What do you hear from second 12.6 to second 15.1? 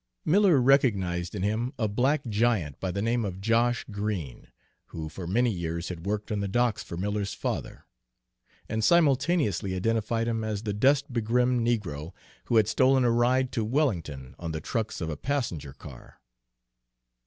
stolen a ride to Wellington on the trucks